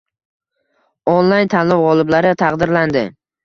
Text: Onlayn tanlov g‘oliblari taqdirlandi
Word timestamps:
Onlayn 1.13 1.53
tanlov 1.57 1.87
g‘oliblari 1.87 2.35
taqdirlandi 2.45 3.09